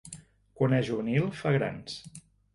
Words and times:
Quan 0.59 0.73
és 0.77 0.87
juvenil 0.89 1.29
fa 1.43 1.53
grans. 1.59 2.01